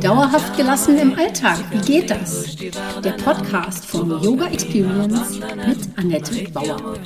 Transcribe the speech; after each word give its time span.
Dauerhaft 0.00 0.56
gelassen 0.56 0.96
im 0.96 1.14
Alltag, 1.14 1.58
wie 1.70 1.80
geht 1.80 2.10
das? 2.10 2.56
Der 2.56 3.12
Podcast 3.22 3.84
von 3.84 4.08
Yoga 4.22 4.46
Experience 4.46 5.38
mit 5.38 5.98
Annette 5.98 6.50
Bauer. 6.52 6.96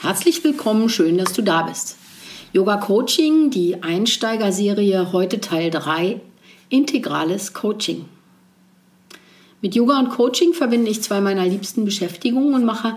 Herzlich 0.00 0.42
willkommen, 0.42 0.88
schön, 0.88 1.18
dass 1.18 1.34
du 1.34 1.42
da 1.42 1.64
bist. 1.64 1.98
Yoga 2.54 2.78
Coaching, 2.78 3.50
die 3.50 3.82
Einsteigerserie, 3.82 5.12
heute 5.12 5.42
Teil 5.42 5.70
3, 5.70 6.22
integrales 6.70 7.52
Coaching. 7.52 8.06
Mit 9.62 9.76
Yoga 9.76 10.00
und 10.00 10.10
Coaching 10.10 10.54
verbinde 10.54 10.90
ich 10.90 11.02
zwei 11.02 11.20
meiner 11.20 11.46
liebsten 11.46 11.84
Beschäftigungen 11.84 12.52
und 12.54 12.64
mache 12.64 12.96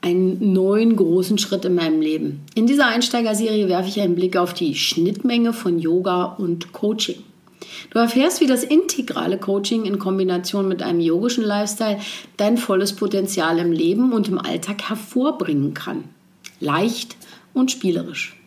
einen 0.00 0.54
neuen 0.54 0.96
großen 0.96 1.36
Schritt 1.36 1.66
in 1.66 1.74
meinem 1.74 2.00
Leben. 2.00 2.40
In 2.54 2.66
dieser 2.66 2.86
Einsteigerserie 2.86 3.68
werfe 3.68 3.90
ich 3.90 4.00
einen 4.00 4.14
Blick 4.14 4.38
auf 4.38 4.54
die 4.54 4.74
Schnittmenge 4.74 5.52
von 5.52 5.78
Yoga 5.78 6.24
und 6.24 6.72
Coaching. 6.72 7.22
Du 7.90 7.98
erfährst, 7.98 8.40
wie 8.40 8.46
das 8.46 8.64
integrale 8.64 9.36
Coaching 9.36 9.84
in 9.84 9.98
Kombination 9.98 10.68
mit 10.68 10.82
einem 10.82 11.00
yogischen 11.00 11.44
Lifestyle 11.44 11.98
dein 12.38 12.56
volles 12.56 12.94
Potenzial 12.94 13.58
im 13.58 13.72
Leben 13.72 14.14
und 14.14 14.28
im 14.28 14.38
Alltag 14.38 14.88
hervorbringen 14.88 15.74
kann. 15.74 16.04
Leicht 16.60 17.14
und 17.52 17.70
spielerisch. 17.70 18.40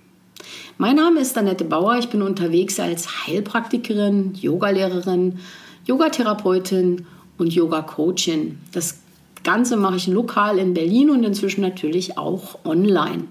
Mein 0.79 0.95
Name 0.95 1.19
ist 1.19 1.37
Annette 1.37 1.65
Bauer. 1.65 1.99
Ich 1.99 2.09
bin 2.09 2.23
unterwegs 2.23 2.79
als 2.79 3.27
Heilpraktikerin, 3.27 4.33
Yogalehrerin, 4.33 5.37
Yogatherapeutin 5.85 7.05
und 7.39 7.53
Yoga 7.53 7.81
Coaching. 7.81 8.59
Das 8.71 8.99
Ganze 9.43 9.77
mache 9.77 9.95
ich 9.95 10.07
lokal 10.07 10.59
in 10.59 10.73
Berlin 10.73 11.09
und 11.09 11.23
inzwischen 11.23 11.61
natürlich 11.61 12.17
auch 12.17 12.59
online. 12.65 13.25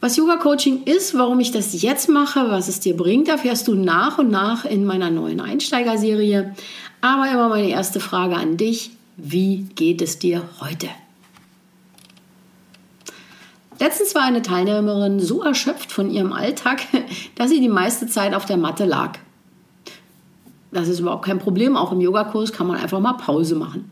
Was 0.00 0.16
Yoga 0.16 0.36
Coaching 0.36 0.84
ist, 0.84 1.16
warum 1.16 1.40
ich 1.40 1.50
das 1.50 1.82
jetzt 1.82 2.08
mache, 2.08 2.50
was 2.50 2.68
es 2.68 2.80
dir 2.80 2.96
bringt, 2.96 3.28
erfährst 3.28 3.68
du 3.68 3.74
nach 3.74 4.18
und 4.18 4.30
nach 4.30 4.64
in 4.64 4.86
meiner 4.86 5.10
neuen 5.10 5.40
Einsteigerserie. 5.40 6.54
Aber 7.02 7.30
immer 7.30 7.48
meine 7.48 7.68
erste 7.68 8.00
Frage 8.00 8.36
an 8.36 8.56
dich, 8.56 8.92
wie 9.16 9.66
geht 9.74 10.00
es 10.00 10.18
dir 10.18 10.42
heute? 10.60 10.88
Letztens 13.78 14.14
war 14.14 14.22
eine 14.22 14.42
Teilnehmerin 14.42 15.20
so 15.20 15.42
erschöpft 15.42 15.92
von 15.92 16.10
ihrem 16.10 16.32
Alltag, 16.32 16.80
dass 17.34 17.50
sie 17.50 17.60
die 17.60 17.68
meiste 17.68 18.06
Zeit 18.06 18.34
auf 18.34 18.44
der 18.44 18.58
Matte 18.58 18.84
lag. 18.84 19.18
Das 20.72 20.88
ist 20.88 21.00
überhaupt 21.00 21.24
kein 21.24 21.38
Problem. 21.38 21.76
Auch 21.76 21.92
im 21.92 22.00
Yogakurs 22.00 22.52
kann 22.52 22.66
man 22.66 22.76
einfach 22.76 23.00
mal 23.00 23.14
Pause 23.14 23.54
machen. 23.56 23.90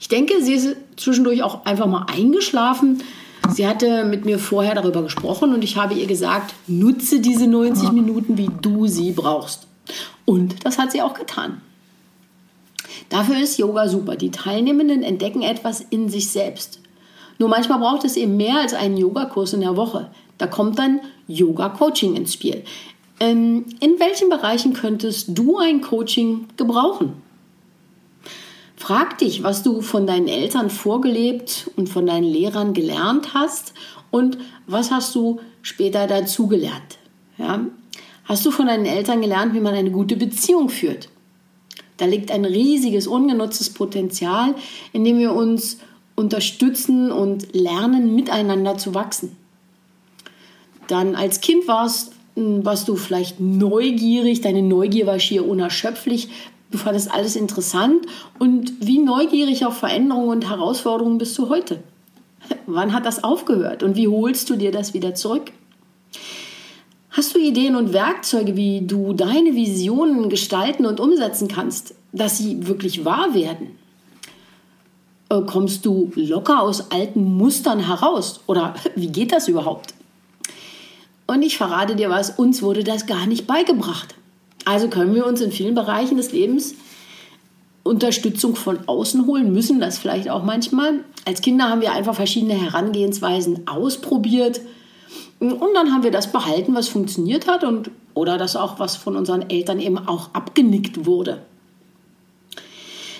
Ich 0.00 0.08
denke, 0.08 0.42
sie 0.42 0.54
ist 0.54 0.76
zwischendurch 0.96 1.42
auch 1.42 1.64
einfach 1.64 1.86
mal 1.86 2.06
eingeschlafen. 2.12 3.02
Sie 3.50 3.66
hatte 3.66 4.04
mit 4.04 4.24
mir 4.24 4.38
vorher 4.38 4.74
darüber 4.74 5.02
gesprochen 5.02 5.52
und 5.52 5.62
ich 5.62 5.76
habe 5.76 5.94
ihr 5.94 6.06
gesagt, 6.06 6.54
nutze 6.66 7.20
diese 7.20 7.46
90 7.46 7.92
Minuten, 7.92 8.38
wie 8.38 8.48
du 8.62 8.86
sie 8.86 9.12
brauchst. 9.12 9.66
Und 10.24 10.64
das 10.64 10.78
hat 10.78 10.92
sie 10.92 11.02
auch 11.02 11.14
getan. 11.14 11.60
Dafür 13.10 13.38
ist 13.38 13.58
Yoga 13.58 13.88
super. 13.88 14.16
Die 14.16 14.30
Teilnehmenden 14.30 15.02
entdecken 15.02 15.42
etwas 15.42 15.80
in 15.80 16.08
sich 16.08 16.30
selbst. 16.30 16.80
Nur 17.38 17.48
manchmal 17.48 17.78
braucht 17.80 18.04
es 18.04 18.16
eben 18.16 18.36
mehr 18.36 18.60
als 18.60 18.74
einen 18.74 18.96
Yogakurs 18.96 19.52
in 19.52 19.60
der 19.60 19.76
Woche. 19.76 20.10
Da 20.38 20.46
kommt 20.46 20.78
dann 20.78 21.00
Yoga-Coaching 21.28 22.16
ins 22.16 22.34
Spiel. 22.34 22.64
Ähm, 23.24 23.64
in 23.80 23.98
welchen 24.00 24.28
Bereichen 24.28 24.74
könntest 24.74 25.30
du 25.32 25.56
ein 25.56 25.80
Coaching 25.80 26.46
gebrauchen? 26.58 27.22
Frag 28.76 29.16
dich, 29.16 29.42
was 29.42 29.62
du 29.62 29.80
von 29.80 30.06
deinen 30.06 30.28
Eltern 30.28 30.68
vorgelebt 30.68 31.70
und 31.76 31.88
von 31.88 32.04
deinen 32.04 32.24
Lehrern 32.26 32.74
gelernt 32.74 33.32
hast 33.32 33.72
und 34.10 34.36
was 34.66 34.90
hast 34.90 35.14
du 35.14 35.40
später 35.62 36.06
dazugelernt. 36.06 36.98
Ja? 37.38 37.64
Hast 38.26 38.44
du 38.44 38.50
von 38.50 38.66
deinen 38.66 38.84
Eltern 38.84 39.22
gelernt, 39.22 39.54
wie 39.54 39.60
man 39.60 39.72
eine 39.72 39.90
gute 39.90 40.16
Beziehung 40.16 40.68
führt? 40.68 41.08
Da 41.96 42.04
liegt 42.04 42.30
ein 42.30 42.44
riesiges, 42.44 43.06
ungenutztes 43.06 43.72
Potenzial, 43.72 44.54
in 44.92 45.02
dem 45.02 45.18
wir 45.18 45.32
uns 45.32 45.78
unterstützen 46.14 47.10
und 47.10 47.54
lernen, 47.54 48.14
miteinander 48.14 48.76
zu 48.76 48.94
wachsen. 48.94 49.34
Dann 50.88 51.14
als 51.14 51.40
Kind 51.40 51.66
warst 51.66 52.13
was 52.36 52.84
du 52.84 52.96
vielleicht 52.96 53.40
neugierig, 53.40 54.40
deine 54.40 54.62
Neugier 54.62 55.06
war 55.06 55.18
schier 55.18 55.46
unerschöpflich, 55.46 56.28
du 56.70 56.78
fandest 56.78 57.12
alles 57.12 57.36
interessant 57.36 58.06
und 58.38 58.72
wie 58.80 58.98
neugierig 58.98 59.64
auf 59.64 59.78
Veränderungen 59.78 60.30
und 60.30 60.48
Herausforderungen 60.48 61.18
bist 61.18 61.38
du 61.38 61.48
heute? 61.48 61.82
Wann 62.66 62.92
hat 62.92 63.06
das 63.06 63.24
aufgehört 63.24 63.82
und 63.82 63.96
wie 63.96 64.08
holst 64.08 64.50
du 64.50 64.56
dir 64.56 64.72
das 64.72 64.94
wieder 64.94 65.14
zurück? 65.14 65.52
Hast 67.10 67.34
du 67.34 67.38
Ideen 67.38 67.76
und 67.76 67.92
Werkzeuge, 67.92 68.56
wie 68.56 68.80
du 68.80 69.12
deine 69.12 69.54
Visionen 69.54 70.28
gestalten 70.28 70.84
und 70.84 70.98
umsetzen 70.98 71.46
kannst, 71.46 71.94
dass 72.12 72.38
sie 72.38 72.66
wirklich 72.66 73.04
wahr 73.04 73.34
werden? 73.34 73.78
Äh, 75.28 75.42
kommst 75.42 75.86
du 75.86 76.10
locker 76.16 76.60
aus 76.60 76.90
alten 76.90 77.22
Mustern 77.36 77.78
heraus? 77.86 78.40
Oder 78.46 78.74
wie 78.96 79.08
geht 79.08 79.30
das 79.30 79.46
überhaupt? 79.46 79.94
Und 81.26 81.42
ich 81.42 81.56
verrate 81.56 81.96
dir 81.96 82.10
was, 82.10 82.30
uns 82.30 82.62
wurde 82.62 82.84
das 82.84 83.06
gar 83.06 83.26
nicht 83.26 83.46
beigebracht. 83.46 84.14
Also 84.64 84.88
können 84.88 85.14
wir 85.14 85.26
uns 85.26 85.40
in 85.40 85.52
vielen 85.52 85.74
Bereichen 85.74 86.16
des 86.16 86.32
Lebens 86.32 86.74
Unterstützung 87.84 88.56
von 88.56 88.78
außen 88.86 89.26
holen, 89.26 89.52
müssen 89.52 89.78
das 89.78 89.98
vielleicht 89.98 90.30
auch 90.30 90.42
manchmal. 90.42 91.00
Als 91.26 91.42
Kinder 91.42 91.68
haben 91.68 91.82
wir 91.82 91.92
einfach 91.92 92.14
verschiedene 92.14 92.54
Herangehensweisen 92.54 93.68
ausprobiert 93.68 94.62
und 95.38 95.74
dann 95.74 95.92
haben 95.92 96.02
wir 96.02 96.10
das 96.10 96.32
behalten, 96.32 96.74
was 96.74 96.88
funktioniert 96.88 97.46
hat 97.46 97.62
und 97.62 97.90
oder 98.14 98.38
das 98.38 98.56
auch, 98.56 98.78
was 98.78 98.96
von 98.96 99.16
unseren 99.16 99.50
Eltern 99.50 99.80
eben 99.80 99.98
auch 99.98 100.30
abgenickt 100.32 101.04
wurde. 101.04 101.42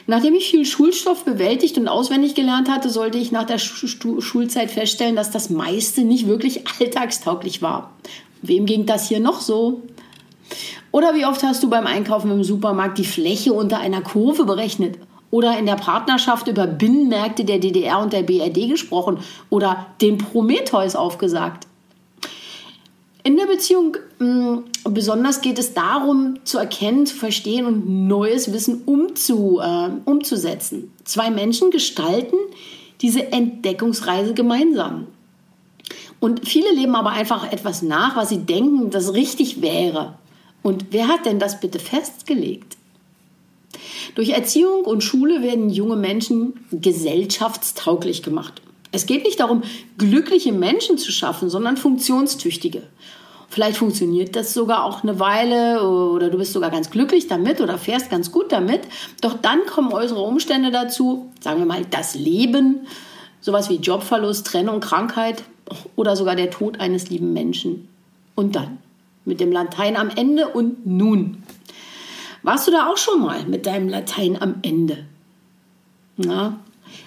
Nachdem 0.06 0.34
ich 0.34 0.50
viel 0.50 0.66
Schulstoff 0.66 1.24
bewältigt 1.24 1.78
und 1.78 1.88
auswendig 1.88 2.34
gelernt 2.34 2.68
hatte, 2.68 2.90
sollte 2.90 3.18
ich 3.18 3.32
nach 3.32 3.44
der 3.44 3.58
Schulzeit 3.58 4.70
feststellen, 4.70 5.16
dass 5.16 5.30
das 5.30 5.48
meiste 5.50 6.02
nicht 6.02 6.26
wirklich 6.26 6.64
alltagstauglich 6.80 7.62
war. 7.62 7.92
Wem 8.42 8.66
ging 8.66 8.84
das 8.84 9.08
hier 9.08 9.20
noch 9.20 9.40
so? 9.40 9.82
Oder 10.90 11.14
wie 11.14 11.24
oft 11.24 11.42
hast 11.42 11.62
du 11.62 11.70
beim 11.70 11.86
Einkaufen 11.86 12.30
im 12.30 12.44
Supermarkt 12.44 12.98
die 12.98 13.04
Fläche 13.04 13.52
unter 13.52 13.78
einer 13.78 14.02
Kurve 14.02 14.44
berechnet? 14.44 14.98
Oder 15.30 15.58
in 15.58 15.66
der 15.66 15.74
Partnerschaft 15.74 16.46
über 16.46 16.66
Binnenmärkte 16.66 17.44
der 17.44 17.58
DDR 17.58 17.98
und 17.98 18.12
der 18.12 18.22
BRD 18.22 18.68
gesprochen? 18.68 19.18
Oder 19.50 19.86
den 20.00 20.18
Prometheus 20.18 20.94
aufgesagt? 20.94 21.66
In 23.26 23.38
der 23.38 23.46
Beziehung 23.46 23.96
mh, 24.18 24.26
mm, 24.26 24.64
besonders 24.90 25.40
geht 25.40 25.58
es 25.58 25.72
darum, 25.72 26.38
zu 26.44 26.58
erkennen, 26.58 27.06
zu 27.06 27.16
verstehen 27.16 27.64
und 27.64 28.06
neues 28.06 28.52
Wissen 28.52 28.82
umzu, 28.84 29.60
äh, 29.60 29.88
umzusetzen. 30.04 30.92
Zwei 31.04 31.30
Menschen 31.30 31.70
gestalten 31.70 32.36
diese 33.00 33.32
Entdeckungsreise 33.32 34.34
gemeinsam. 34.34 35.06
Und 36.20 36.46
viele 36.46 36.70
leben 36.72 36.94
aber 36.94 37.10
einfach 37.10 37.50
etwas 37.50 37.80
nach, 37.82 38.14
was 38.14 38.28
sie 38.28 38.44
denken, 38.44 38.90
das 38.90 39.14
richtig 39.14 39.62
wäre. 39.62 40.18
Und 40.62 40.86
wer 40.90 41.08
hat 41.08 41.24
denn 41.24 41.38
das 41.38 41.60
bitte 41.60 41.78
festgelegt? 41.78 42.76
Durch 44.14 44.30
Erziehung 44.30 44.84
und 44.84 45.02
Schule 45.02 45.42
werden 45.42 45.70
junge 45.70 45.96
Menschen 45.96 46.54
gesellschaftstauglich 46.70 48.22
gemacht. 48.22 48.62
Es 48.94 49.06
geht 49.06 49.24
nicht 49.24 49.40
darum, 49.40 49.62
glückliche 49.98 50.52
Menschen 50.52 50.98
zu 50.98 51.10
schaffen, 51.10 51.50
sondern 51.50 51.76
funktionstüchtige. 51.76 52.84
Vielleicht 53.48 53.78
funktioniert 53.78 54.36
das 54.36 54.54
sogar 54.54 54.84
auch 54.84 55.02
eine 55.02 55.18
Weile 55.18 55.82
oder 55.88 56.30
du 56.30 56.38
bist 56.38 56.52
sogar 56.52 56.70
ganz 56.70 56.90
glücklich 56.90 57.26
damit 57.26 57.60
oder 57.60 57.76
fährst 57.76 58.08
ganz 58.08 58.30
gut 58.30 58.52
damit. 58.52 58.82
Doch 59.20 59.34
dann 59.34 59.66
kommen 59.66 59.92
äußere 59.92 60.20
Umstände 60.20 60.70
dazu, 60.70 61.28
sagen 61.40 61.58
wir 61.58 61.66
mal 61.66 61.84
das 61.90 62.14
Leben, 62.14 62.86
sowas 63.40 63.68
wie 63.68 63.76
Jobverlust, 63.76 64.46
Trennung, 64.46 64.78
Krankheit 64.78 65.42
oder 65.96 66.14
sogar 66.14 66.36
der 66.36 66.50
Tod 66.50 66.78
eines 66.78 67.10
lieben 67.10 67.32
Menschen. 67.32 67.88
Und 68.36 68.54
dann 68.54 68.78
mit 69.24 69.40
dem 69.40 69.50
Latein 69.50 69.96
am 69.96 70.10
Ende 70.10 70.48
und 70.48 70.86
nun. 70.86 71.42
Warst 72.42 72.68
du 72.68 72.70
da 72.70 72.88
auch 72.88 72.96
schon 72.96 73.22
mal 73.22 73.44
mit 73.46 73.66
deinem 73.66 73.88
Latein 73.88 74.40
am 74.40 74.56
Ende? 74.62 75.06
Na, 76.16 76.60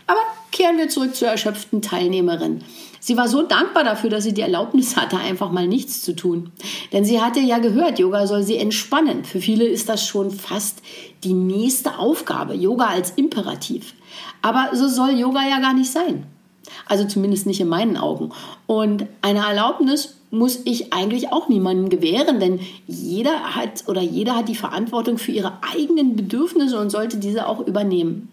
aber 0.06 0.20
kehren 0.52 0.78
wir 0.78 0.90
zurück 0.90 1.16
zur 1.16 1.28
erschöpften 1.28 1.82
Teilnehmerin. 1.82 2.64
Sie 3.00 3.16
war 3.16 3.28
so 3.28 3.44
dankbar 3.44 3.84
dafür, 3.84 4.10
dass 4.10 4.24
sie 4.24 4.34
die 4.34 4.42
Erlaubnis 4.42 4.98
hatte, 4.98 5.18
einfach 5.18 5.52
mal 5.52 5.68
nichts 5.68 6.02
zu 6.02 6.16
tun. 6.16 6.52
Denn 6.92 7.06
sie 7.06 7.22
hatte 7.22 7.40
ja 7.40 7.60
gehört, 7.60 8.00
Yoga 8.00 8.28
soll 8.28 8.44
sie 8.44 8.58
entspannen. 8.58 9.24
Für 9.24 9.40
viele 9.40 9.66
ist 9.66 9.88
das 9.88 10.06
schon 10.06 10.32
fast 10.32 10.82
die 11.24 11.34
nächste 11.34 12.00
Aufgabe, 12.00 12.54
Yoga 12.54 12.88
als 12.88 13.12
Imperativ. 13.12 13.94
Aber 14.42 14.72
so 14.74 14.88
soll 14.88 15.12
Yoga 15.12 15.48
ja 15.48 15.60
gar 15.60 15.74
nicht 15.74 15.92
sein. 15.92 16.26
Also 16.86 17.06
zumindest 17.06 17.46
nicht 17.46 17.62
in 17.62 17.70
meinen 17.70 17.98
Augen. 17.98 18.32
Und 18.66 19.06
eine 19.22 19.40
Erlaubnis 19.40 20.18
muss 20.32 20.60
ich 20.66 20.92
eigentlich 20.92 21.32
auch 21.32 21.48
niemandem 21.48 21.90
gewähren, 21.90 22.40
denn 22.40 22.60
jeder 22.88 23.56
hat 23.56 23.88
oder 23.88 24.02
jeder 24.02 24.36
hat 24.36 24.50
die 24.50 24.56
Verantwortung 24.56 25.18
für 25.18 25.32
ihre 25.32 25.60
eigenen 25.74 26.16
Bedürfnisse 26.16 26.80
und 26.80 26.90
sollte 26.90 27.18
diese 27.18 27.48
auch 27.48 27.66
übernehmen. 27.66 28.30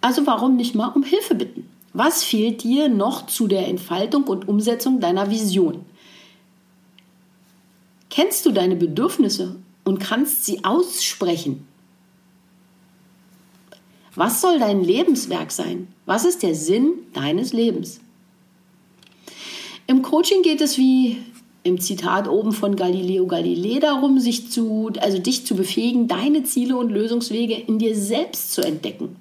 Also 0.00 0.26
warum 0.26 0.56
nicht 0.56 0.74
mal 0.74 0.88
um 0.88 1.02
Hilfe 1.02 1.34
bitten? 1.34 1.68
Was 1.92 2.22
fehlt 2.22 2.62
dir 2.62 2.88
noch 2.88 3.26
zu 3.26 3.48
der 3.48 3.68
Entfaltung 3.68 4.24
und 4.24 4.48
Umsetzung 4.48 5.00
deiner 5.00 5.30
Vision? 5.30 5.84
Kennst 8.08 8.46
du 8.46 8.52
deine 8.52 8.76
Bedürfnisse 8.76 9.56
und 9.84 9.98
kannst 9.98 10.44
sie 10.44 10.64
aussprechen? 10.64 11.66
Was 14.14 14.40
soll 14.40 14.58
dein 14.58 14.82
Lebenswerk 14.82 15.52
sein? 15.52 15.88
Was 16.06 16.24
ist 16.24 16.42
der 16.42 16.54
Sinn 16.54 16.92
deines 17.12 17.52
Lebens? 17.52 18.00
Im 19.86 20.02
Coaching 20.02 20.42
geht 20.42 20.60
es 20.60 20.78
wie 20.78 21.18
im 21.62 21.80
Zitat 21.80 22.28
oben 22.28 22.52
von 22.52 22.76
Galileo 22.76 23.26
Galilei 23.26 23.80
darum, 23.80 24.18
sich 24.18 24.50
zu, 24.50 24.90
also 25.00 25.18
dich 25.18 25.44
zu 25.44 25.54
befähigen, 25.54 26.08
deine 26.08 26.44
Ziele 26.44 26.76
und 26.76 26.90
Lösungswege 26.90 27.54
in 27.54 27.78
dir 27.78 27.94
selbst 27.94 28.52
zu 28.52 28.62
entdecken. 28.62 29.16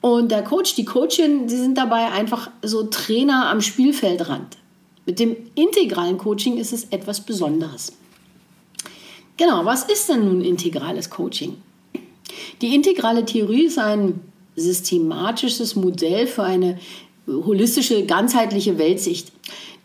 Und 0.00 0.30
der 0.30 0.42
Coach, 0.42 0.74
die 0.74 0.84
Coachin, 0.84 1.48
sie 1.48 1.56
sind 1.56 1.78
dabei 1.78 2.12
einfach 2.12 2.50
so 2.62 2.82
Trainer 2.84 3.48
am 3.48 3.62
Spielfeldrand. 3.62 4.58
Mit 5.06 5.18
dem 5.18 5.36
integralen 5.54 6.18
Coaching 6.18 6.58
ist 6.58 6.72
es 6.72 6.84
etwas 6.90 7.20
Besonderes. 7.22 7.92
Genau, 9.36 9.64
was 9.64 9.84
ist 9.84 10.08
denn 10.08 10.26
nun 10.26 10.42
integrales 10.42 11.08
Coaching? 11.08 11.56
Die 12.60 12.74
integrale 12.74 13.24
Theorie 13.24 13.64
ist 13.64 13.78
ein 13.78 14.20
systematisches 14.56 15.74
Modell 15.74 16.26
für 16.26 16.44
eine 16.44 16.78
holistische, 17.26 18.04
ganzheitliche 18.04 18.78
Weltsicht, 18.78 19.32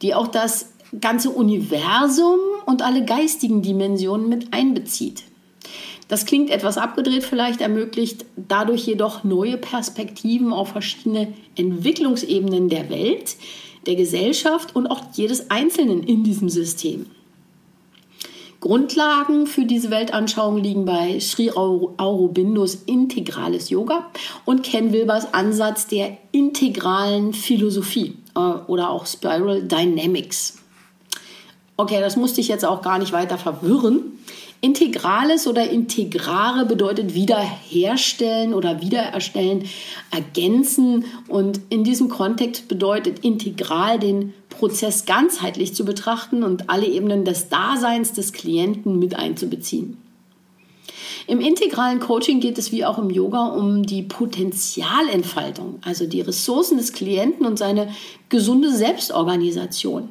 die 0.02 0.14
auch 0.14 0.28
das 0.28 0.74
ganze 1.00 1.30
Universum 1.30 2.39
und 2.65 2.81
alle 2.81 3.06
geistigen 3.06 3.62
Dimensionen 3.62 4.30
mit 4.30 4.53
einbezieht. 4.53 5.24
Das 6.07 6.25
klingt 6.25 6.50
etwas 6.50 6.77
abgedreht 6.77 7.24
vielleicht, 7.24 7.62
ermöglicht 7.62 8.25
dadurch 8.36 8.88
jedoch 8.88 9.24
neue 9.24 9.57
Perspektiven 9.57 10.51
auf 10.51 10.69
verschiedene 10.69 11.33
Entwicklungsebenen 11.56 12.68
der 12.68 12.89
Welt, 12.89 13.36
der 13.86 13.95
Gesellschaft 13.95 14.75
und 14.75 14.88
auch 14.88 15.01
jedes 15.13 15.51
Einzelnen 15.51 16.01
in 16.03 16.24
diesem 16.24 16.50
System. 16.50 17.06
Grundlagen 18.59 19.47
für 19.47 19.65
diese 19.65 19.89
Weltanschauung 19.89 20.57
liegen 20.57 20.83
bei 20.83 21.19
Sri 21.19 21.50
Aurobindos 21.51 22.75
integrales 22.88 23.69
Yoga 23.69 24.07
und 24.44 24.63
Ken 24.63 24.91
Wilbers 24.91 25.33
Ansatz 25.33 25.88
der 25.88 26.18
integralen 26.33 27.33
Philosophie 27.33 28.18
äh, 28.36 28.39
oder 28.39 28.89
auch 28.89 29.06
Spiral 29.06 29.63
Dynamics. 29.63 30.57
Okay, 31.80 32.02
das 32.02 32.18
musste 32.18 32.42
ich 32.42 32.50
jetzt 32.50 32.66
auch 32.66 32.81
gar 32.81 33.00
nicht 33.00 33.14
weiter 33.14 33.38
verwirren. 33.38 34.02
Integrales 34.60 35.48
oder 35.48 35.70
Integrare 35.70 36.66
bedeutet 36.66 37.14
wiederherstellen 37.14 38.54
oder 38.54 38.81
wiedererstellen, 38.81 39.64
ergänzen 40.12 41.06
und 41.30 41.62
in 41.70 41.86
diesem 41.86 42.10
Kontext 42.10 42.68
bedeutet 42.68 43.20
integral 43.20 43.98
den 43.98 44.34
Prozess 44.50 45.06
ganzheitlich 45.06 45.74
zu 45.74 45.86
betrachten 45.86 46.44
und 46.44 46.70
alle 46.70 46.86
Ebenen 46.86 47.24
des 47.24 47.48
Daseins 47.48 48.12
des 48.12 48.34
Klienten 48.34 49.00
mit 49.00 49.16
einzubeziehen. 49.16 49.96
Im 51.28 51.40
integralen 51.40 52.02
Coaching 52.02 52.42
geht 52.42 52.58
es 52.58 52.74
wie 52.74 52.84
auch 52.84 52.98
im 52.98 53.10
Yoga 53.10 53.46
um 53.54 53.84
die 53.84 54.04
Potenzialentfaltung, 54.04 55.80
also 55.86 56.08
die 56.08 56.20
Ressourcen 56.20 56.78
des 56.78 56.92
Klienten 56.92 57.46
und 57.46 57.58
seine 57.58 57.88
gesunde 58.28 58.70
Selbstorganisation. 58.70 60.10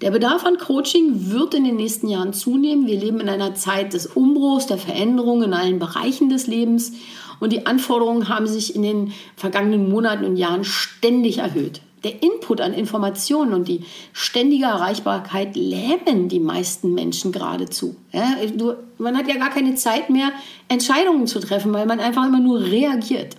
Der 0.00 0.10
Bedarf 0.10 0.46
an 0.46 0.56
Coaching 0.56 1.30
wird 1.30 1.52
in 1.52 1.64
den 1.64 1.76
nächsten 1.76 2.08
Jahren 2.08 2.32
zunehmen. 2.32 2.86
Wir 2.86 2.98
leben 2.98 3.20
in 3.20 3.28
einer 3.28 3.54
Zeit 3.54 3.92
des 3.92 4.06
Umbruchs, 4.06 4.66
der 4.66 4.78
Veränderung 4.78 5.42
in 5.42 5.52
allen 5.52 5.78
Bereichen 5.78 6.30
des 6.30 6.46
Lebens 6.46 6.92
und 7.40 7.52
die 7.52 7.66
Anforderungen 7.66 8.28
haben 8.28 8.46
sich 8.46 8.76
in 8.76 8.82
den 8.82 9.12
vergangenen 9.36 9.90
Monaten 9.90 10.24
und 10.24 10.36
Jahren 10.36 10.64
ständig 10.64 11.38
erhöht. 11.38 11.80
Der 12.04 12.22
Input 12.22 12.62
an 12.62 12.72
Informationen 12.72 13.52
und 13.52 13.68
die 13.68 13.84
ständige 14.12 14.64
Erreichbarkeit 14.64 15.54
lähmen 15.54 16.28
die 16.28 16.40
meisten 16.40 16.94
Menschen 16.94 17.30
geradezu. 17.30 17.96
Ja, 18.12 18.36
du, 18.56 18.74
man 18.96 19.18
hat 19.18 19.28
ja 19.28 19.36
gar 19.36 19.50
keine 19.50 19.74
Zeit 19.74 20.08
mehr, 20.08 20.32
Entscheidungen 20.68 21.26
zu 21.26 21.40
treffen, 21.40 21.74
weil 21.74 21.84
man 21.84 22.00
einfach 22.00 22.26
immer 22.26 22.40
nur 22.40 22.62
reagiert. 22.62 23.36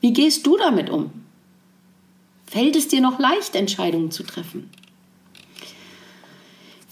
Wie 0.00 0.12
gehst 0.12 0.46
du 0.46 0.58
damit 0.58 0.90
um? 0.90 1.12
Fällt 2.46 2.76
es 2.76 2.88
dir 2.88 3.00
noch 3.00 3.18
leicht, 3.18 3.54
Entscheidungen 3.54 4.10
zu 4.10 4.22
treffen? 4.22 4.68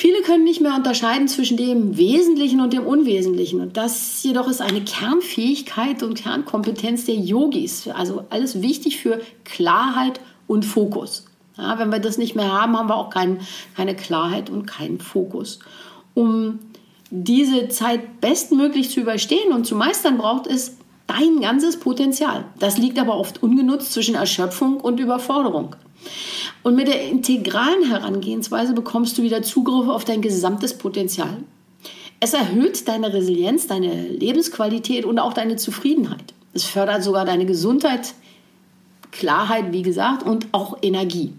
Viele 0.00 0.22
können 0.22 0.44
nicht 0.44 0.62
mehr 0.62 0.74
unterscheiden 0.74 1.28
zwischen 1.28 1.58
dem 1.58 1.98
Wesentlichen 1.98 2.62
und 2.62 2.72
dem 2.72 2.86
Unwesentlichen. 2.86 3.60
Und 3.60 3.76
das 3.76 4.22
jedoch 4.22 4.48
ist 4.48 4.62
eine 4.62 4.80
Kernfähigkeit 4.80 6.02
und 6.02 6.14
Kernkompetenz 6.14 7.04
der 7.04 7.16
Yogis. 7.16 7.86
Also 7.86 8.24
alles 8.30 8.62
wichtig 8.62 8.96
für 8.96 9.20
Klarheit 9.44 10.18
und 10.46 10.64
Fokus. 10.64 11.26
Ja, 11.58 11.78
wenn 11.78 11.92
wir 11.92 11.98
das 11.98 12.16
nicht 12.16 12.34
mehr 12.34 12.50
haben, 12.50 12.78
haben 12.78 12.88
wir 12.88 12.96
auch 12.96 13.10
kein, 13.10 13.40
keine 13.76 13.94
Klarheit 13.94 14.48
und 14.48 14.64
keinen 14.64 15.00
Fokus. 15.00 15.58
Um 16.14 16.60
diese 17.10 17.68
Zeit 17.68 18.22
bestmöglich 18.22 18.88
zu 18.88 19.00
überstehen 19.00 19.52
und 19.52 19.66
zu 19.66 19.76
meistern, 19.76 20.16
braucht 20.16 20.46
es 20.46 20.78
dein 21.08 21.42
ganzes 21.42 21.78
Potenzial. 21.78 22.46
Das 22.58 22.78
liegt 22.78 22.98
aber 22.98 23.18
oft 23.18 23.42
ungenutzt 23.42 23.92
zwischen 23.92 24.14
Erschöpfung 24.14 24.80
und 24.80 24.98
Überforderung. 24.98 25.76
Und 26.62 26.76
mit 26.76 26.88
der 26.88 27.08
integralen 27.08 27.84
Herangehensweise 27.88 28.74
bekommst 28.74 29.16
du 29.16 29.22
wieder 29.22 29.42
Zugriff 29.42 29.88
auf 29.88 30.04
dein 30.04 30.20
gesamtes 30.20 30.76
Potenzial. 30.76 31.38
Es 32.20 32.34
erhöht 32.34 32.86
deine 32.86 33.14
Resilienz, 33.14 33.66
deine 33.66 34.08
Lebensqualität 34.08 35.06
und 35.06 35.18
auch 35.18 35.32
deine 35.32 35.56
Zufriedenheit. 35.56 36.34
Es 36.52 36.64
fördert 36.64 37.02
sogar 37.02 37.24
deine 37.24 37.46
Gesundheit, 37.46 38.12
Klarheit, 39.10 39.72
wie 39.72 39.82
gesagt, 39.82 40.22
und 40.22 40.48
auch 40.52 40.76
Energie. 40.82 41.32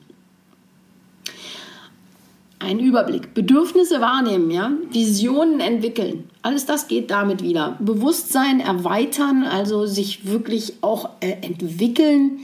Ein 2.57 2.79
Überblick. 2.79 3.33
Bedürfnisse 3.33 4.01
wahrnehmen, 4.01 4.49
ja? 4.51 4.71
Visionen 4.91 5.59
entwickeln. 5.59 6.29
Alles 6.41 6.65
das 6.65 6.87
geht 6.87 7.09
damit 7.11 7.43
wieder. 7.43 7.75
Bewusstsein 7.79 8.59
erweitern, 8.59 9.43
also 9.43 9.85
sich 9.85 10.27
wirklich 10.27 10.73
auch 10.81 11.09
äh, 11.21 11.31
entwickeln 11.41 12.41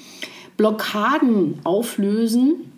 Blockaden 0.57 1.59
auflösen, 1.63 2.71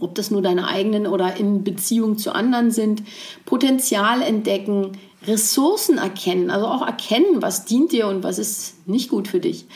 ob 0.00 0.14
das 0.14 0.30
nur 0.30 0.42
deine 0.42 0.66
eigenen 0.66 1.06
oder 1.06 1.36
in 1.36 1.62
Beziehung 1.62 2.18
zu 2.18 2.34
anderen 2.34 2.70
sind, 2.70 3.02
Potenzial 3.44 4.22
entdecken, 4.22 4.92
Ressourcen 5.26 5.98
erkennen, 5.98 6.50
also 6.50 6.66
auch 6.66 6.86
erkennen, 6.86 7.42
was 7.42 7.64
dient 7.64 7.92
dir 7.92 8.08
und 8.08 8.22
was 8.24 8.38
ist 8.38 8.86
nicht 8.88 9.10
gut 9.10 9.28
für 9.28 9.40
dich. 9.40 9.66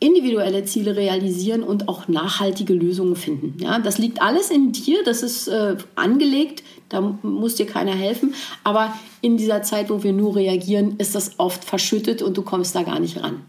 Individuelle 0.00 0.64
Ziele 0.64 0.94
realisieren 0.94 1.64
und 1.64 1.88
auch 1.88 2.06
nachhaltige 2.06 2.72
Lösungen 2.72 3.16
finden. 3.16 3.60
Ja, 3.60 3.80
das 3.80 3.98
liegt 3.98 4.22
alles 4.22 4.50
in 4.50 4.70
dir, 4.70 5.02
das 5.02 5.24
ist 5.24 5.48
äh, 5.48 5.76
angelegt, 5.96 6.62
da 6.88 7.00
muss 7.22 7.56
dir 7.56 7.66
keiner 7.66 7.94
helfen. 7.94 8.34
Aber 8.62 8.94
in 9.22 9.36
dieser 9.36 9.62
Zeit, 9.62 9.90
wo 9.90 10.04
wir 10.04 10.12
nur 10.12 10.36
reagieren, 10.36 10.96
ist 10.98 11.16
das 11.16 11.40
oft 11.40 11.64
verschüttet 11.64 12.22
und 12.22 12.36
du 12.36 12.42
kommst 12.42 12.76
da 12.76 12.84
gar 12.84 13.00
nicht 13.00 13.20
ran. 13.20 13.42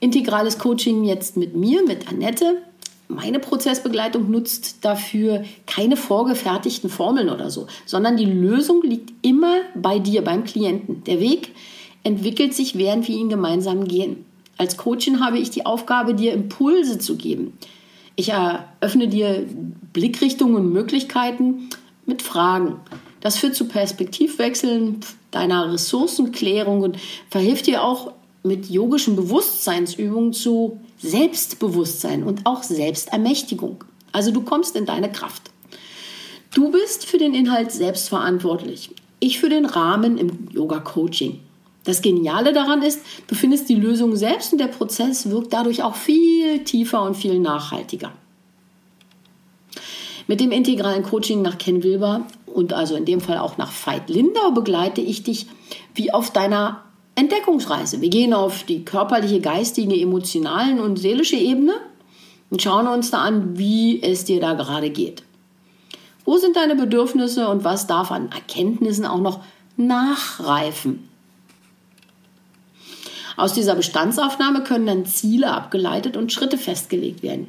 Integrales 0.00 0.58
Coaching 0.58 1.04
jetzt 1.04 1.36
mit 1.36 1.54
mir, 1.54 1.84
mit 1.86 2.08
Annette. 2.08 2.62
Meine 3.08 3.38
Prozessbegleitung 3.38 4.30
nutzt 4.30 4.84
dafür 4.84 5.44
keine 5.66 5.96
vorgefertigten 5.96 6.88
Formeln 6.88 7.28
oder 7.28 7.50
so, 7.50 7.66
sondern 7.84 8.16
die 8.16 8.24
Lösung 8.24 8.82
liegt 8.82 9.12
immer 9.26 9.56
bei 9.74 9.98
dir, 9.98 10.22
beim 10.22 10.44
Klienten. 10.44 11.04
Der 11.04 11.20
Weg 11.20 11.50
entwickelt 12.02 12.54
sich, 12.54 12.78
während 12.78 13.08
wir 13.08 13.16
ihn 13.16 13.28
gemeinsam 13.28 13.86
gehen. 13.86 14.24
Als 14.56 14.76
Coachin 14.76 15.24
habe 15.24 15.38
ich 15.38 15.50
die 15.50 15.66
Aufgabe, 15.66 16.14
dir 16.14 16.32
Impulse 16.32 16.98
zu 16.98 17.16
geben. 17.16 17.58
Ich 18.16 18.30
eröffne 18.30 19.08
dir 19.08 19.46
Blickrichtungen 19.92 20.56
und 20.56 20.72
Möglichkeiten 20.72 21.70
mit 22.06 22.22
Fragen. 22.22 22.76
Das 23.20 23.38
führt 23.38 23.54
zu 23.54 23.66
Perspektivwechseln, 23.66 25.00
deiner 25.30 25.72
Ressourcenklärung 25.72 26.82
und 26.82 26.98
verhilft 27.28 27.66
dir 27.66 27.82
auch 27.82 28.12
mit 28.42 28.70
yogischen 28.70 29.16
Bewusstseinsübungen 29.16 30.32
zu 30.32 30.80
Selbstbewusstsein 30.98 32.22
und 32.22 32.46
auch 32.46 32.62
Selbstermächtigung. 32.62 33.84
Also 34.12 34.30
du 34.30 34.42
kommst 34.42 34.76
in 34.76 34.86
deine 34.86 35.10
Kraft. 35.10 35.50
Du 36.52 36.70
bist 36.70 37.06
für 37.06 37.18
den 37.18 37.34
Inhalt 37.34 37.70
selbst 37.70 38.08
verantwortlich. 38.08 38.90
Ich 39.20 39.38
für 39.38 39.48
den 39.48 39.66
Rahmen 39.66 40.18
im 40.18 40.48
Yoga-Coaching. 40.50 41.40
Das 41.84 42.02
Geniale 42.02 42.52
daran 42.52 42.82
ist, 42.82 43.00
du 43.26 43.34
findest 43.34 43.68
die 43.68 43.74
Lösung 43.74 44.16
selbst 44.16 44.52
und 44.52 44.58
der 44.58 44.66
Prozess 44.66 45.30
wirkt 45.30 45.52
dadurch 45.52 45.82
auch 45.82 45.94
viel 45.94 46.64
tiefer 46.64 47.02
und 47.02 47.16
viel 47.16 47.38
nachhaltiger. 47.38 48.12
Mit 50.26 50.40
dem 50.40 50.52
integralen 50.52 51.02
Coaching 51.02 51.42
nach 51.42 51.58
Ken 51.58 51.82
Wilber 51.82 52.26
und 52.46 52.72
also 52.72 52.96
in 52.96 53.04
dem 53.04 53.20
Fall 53.20 53.38
auch 53.38 53.56
nach 53.56 53.72
Veit 53.72 54.10
Lindau 54.10 54.50
begleite 54.50 55.00
ich 55.00 55.22
dich 55.22 55.46
wie 55.94 56.12
auf 56.12 56.32
deiner 56.32 56.84
Entdeckungsreise. 57.20 58.00
Wir 58.00 58.08
gehen 58.08 58.32
auf 58.32 58.64
die 58.64 58.82
körperliche, 58.82 59.40
geistige, 59.40 59.94
emotionalen 59.94 60.80
und 60.80 60.98
seelische 60.98 61.36
Ebene 61.36 61.74
und 62.48 62.62
schauen 62.62 62.86
uns 62.86 63.10
da 63.10 63.18
an, 63.18 63.58
wie 63.58 64.02
es 64.02 64.24
dir 64.24 64.40
da 64.40 64.54
gerade 64.54 64.88
geht. 64.88 65.22
Wo 66.24 66.38
sind 66.38 66.56
deine 66.56 66.76
Bedürfnisse 66.76 67.48
und 67.48 67.62
was 67.62 67.86
darf 67.86 68.10
an 68.10 68.32
Erkenntnissen 68.32 69.04
auch 69.04 69.20
noch 69.20 69.40
nachreifen? 69.76 71.08
Aus 73.36 73.52
dieser 73.52 73.74
Bestandsaufnahme 73.74 74.64
können 74.64 74.86
dann 74.86 75.04
Ziele 75.04 75.52
abgeleitet 75.52 76.16
und 76.16 76.32
Schritte 76.32 76.56
festgelegt 76.56 77.22
werden. 77.22 77.48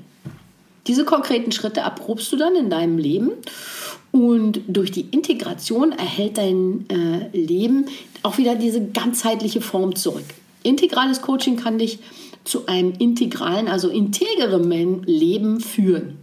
Diese 0.88 1.06
konkreten 1.06 1.54
Schritte 1.54 1.80
erprobst 1.80 2.30
du 2.32 2.36
dann 2.36 2.56
in 2.56 2.70
deinem 2.70 2.98
Leben 2.98 3.32
und 4.12 4.62
durch 4.68 4.92
die 4.92 5.08
Integration 5.12 5.94
erhält 5.94 6.38
dein 6.38 6.86
äh, 6.90 7.36
Leben 7.36 7.86
auch 8.24 8.38
wieder 8.38 8.56
diese 8.56 8.86
ganzheitliche 8.86 9.62
Form 9.62 9.96
zurück. 9.96 10.26
Integrales 10.64 11.22
Coaching 11.22 11.56
kann 11.56 11.78
dich 11.78 12.00
zu 12.44 12.66
einem 12.68 12.94
integralen, 13.00 13.68
also 13.68 13.90
integrem 13.90 15.04
Leben 15.04 15.60
führen. 15.60 16.18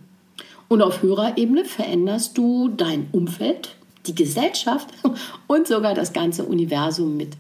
Und 0.69 0.83
auf 0.83 1.03
höherer 1.03 1.39
Ebene 1.39 1.65
veränderst 1.65 2.37
du 2.37 2.69
dein 2.69 3.09
Umfeld, 3.13 3.75
die 4.07 4.15
Gesellschaft 4.15 4.89
und 5.47 5.67
sogar 5.67 5.95
das 5.95 6.13
ganze 6.13 6.45
Universum 6.45 7.17
mit. 7.17 7.37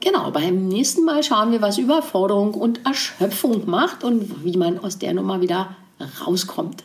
Genau, 0.00 0.32
beim 0.32 0.66
nächsten 0.66 1.04
Mal 1.04 1.22
schauen 1.22 1.52
wir, 1.52 1.62
was 1.62 1.78
Überforderung 1.78 2.54
und 2.54 2.84
Erschöpfung 2.84 3.70
macht 3.70 4.02
und 4.02 4.44
wie 4.44 4.56
man 4.56 4.80
aus 4.80 4.98
der 4.98 5.14
Nummer 5.14 5.40
wieder 5.40 5.76
rauskommt. 6.26 6.82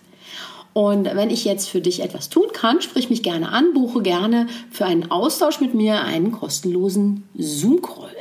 Und 0.78 1.06
wenn 1.06 1.32
ich 1.32 1.44
jetzt 1.44 1.70
für 1.70 1.82
dich 1.82 2.04
etwas 2.04 2.30
tun 2.30 2.50
kann, 2.54 2.84
sprich 2.84 3.10
mich 3.10 3.24
gerne 3.24 3.50
an, 3.50 3.74
buche 3.74 4.04
gerne 4.04 4.46
für 4.70 4.86
einen 4.86 5.10
Austausch 5.10 5.60
mit 5.60 5.74
mir 5.74 6.04
einen 6.04 6.32
kostenlosen 6.32 7.28
Zoom-Call. 7.36 8.12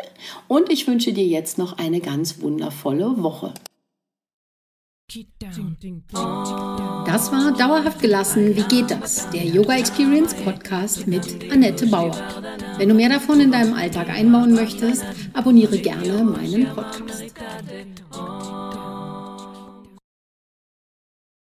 Und 0.48 0.72
ich 0.72 0.88
wünsche 0.88 1.12
dir 1.12 1.26
jetzt 1.26 1.58
noch 1.58 1.76
eine 1.76 2.00
ganz 2.00 2.40
wundervolle 2.40 3.22
Woche. 3.22 3.52
Das 7.04 7.30
war 7.30 7.52
Dauerhaft 7.52 8.00
gelassen. 8.00 8.56
Wie 8.56 8.62
geht 8.62 8.90
das? 8.90 9.28
Der 9.28 9.44
Yoga 9.44 9.76
Experience 9.76 10.32
Podcast 10.32 11.06
mit 11.06 11.52
Annette 11.52 11.86
Bauer. 11.88 12.16
Wenn 12.78 12.88
du 12.88 12.94
mehr 12.94 13.10
davon 13.10 13.38
in 13.38 13.52
deinem 13.52 13.74
Alltag 13.74 14.08
einbauen 14.08 14.54
möchtest, 14.54 15.04
abonniere 15.34 15.76
gerne 15.76 16.24
meinen 16.24 16.74
Podcast. 16.74 17.34